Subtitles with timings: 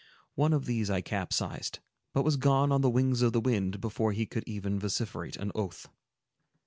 [0.33, 1.77] One of these I capsized,
[2.11, 5.51] but was gone on the wings of the wind before he could even vociferate an
[5.53, 5.89] oath.